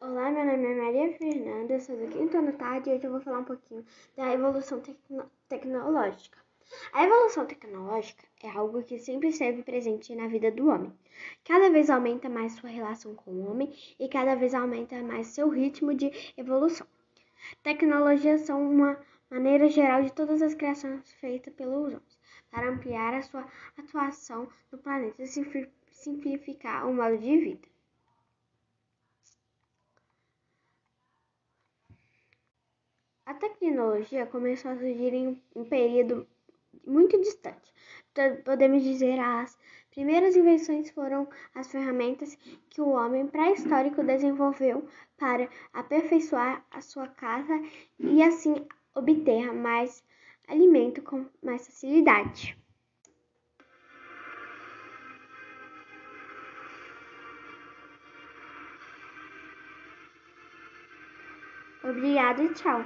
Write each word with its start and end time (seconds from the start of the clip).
Olá, 0.00 0.30
meu 0.30 0.44
nome 0.44 0.64
é 0.64 0.74
Maria 0.76 1.18
Fernanda, 1.18 1.80
sou 1.80 1.96
do 1.96 2.06
quinto 2.06 2.36
ano 2.36 2.52
tarde 2.52 2.88
e 2.88 2.92
hoje 2.92 3.04
eu 3.04 3.10
vou 3.10 3.20
falar 3.20 3.40
um 3.40 3.44
pouquinho 3.44 3.84
da 4.16 4.32
evolução 4.32 4.80
tecno 4.80 5.28
tecnológica. 5.48 6.38
A 6.92 7.02
evolução 7.02 7.44
tecnológica 7.44 8.24
é 8.44 8.48
algo 8.48 8.80
que 8.84 9.00
sempre 9.00 9.30
esteve 9.30 9.64
presente 9.64 10.14
na 10.14 10.28
vida 10.28 10.52
do 10.52 10.68
homem. 10.68 10.96
Cada 11.44 11.68
vez 11.68 11.90
aumenta 11.90 12.28
mais 12.28 12.52
sua 12.52 12.70
relação 12.70 13.12
com 13.16 13.32
o 13.32 13.50
homem 13.50 13.74
e 13.98 14.08
cada 14.08 14.36
vez 14.36 14.54
aumenta 14.54 15.02
mais 15.02 15.26
seu 15.26 15.48
ritmo 15.48 15.92
de 15.92 16.12
evolução. 16.36 16.86
Tecnologias 17.64 18.42
são 18.42 18.70
uma 18.70 19.04
maneira 19.28 19.68
geral 19.68 20.04
de 20.04 20.12
todas 20.12 20.42
as 20.42 20.54
criações 20.54 21.12
feitas 21.14 21.52
pelos 21.54 21.74
homens 21.74 22.18
para 22.52 22.70
ampliar 22.70 23.14
a 23.14 23.22
sua 23.22 23.44
atuação 23.76 24.48
no 24.70 24.78
planeta 24.78 25.20
e 25.20 25.26
simplificar 25.90 26.88
o 26.88 26.94
modo 26.94 27.18
de 27.18 27.36
vida. 27.36 27.77
A 33.28 33.34
tecnologia 33.34 34.24
começou 34.24 34.70
a 34.70 34.76
surgir 34.76 35.12
em 35.12 35.38
um 35.54 35.62
período 35.62 36.26
muito 36.86 37.20
distante. 37.20 37.70
Podemos 38.42 38.82
dizer 38.82 39.20
as 39.20 39.54
primeiras 39.90 40.34
invenções 40.34 40.90
foram 40.92 41.28
as 41.54 41.70
ferramentas 41.70 42.38
que 42.70 42.80
o 42.80 42.88
homem 42.88 43.26
pré-histórico 43.26 44.02
desenvolveu 44.02 44.88
para 45.18 45.46
aperfeiçoar 45.74 46.64
a 46.70 46.80
sua 46.80 47.06
casa 47.06 47.52
e 47.98 48.22
assim 48.22 48.66
obter 48.94 49.52
mais 49.52 50.02
alimento 50.48 51.02
com 51.02 51.26
mais 51.42 51.66
facilidade. 51.66 52.56
Obrigada 61.84 62.42
e 62.42 62.54
tchau. 62.54 62.82